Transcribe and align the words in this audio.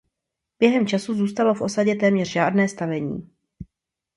Během 0.59 0.87
času 0.87 1.11
nezůstalo 1.11 1.53
v 1.53 1.61
osadě 1.61 1.95
téměř 1.95 2.27
žádné 2.29 2.67
stavení. 2.69 3.29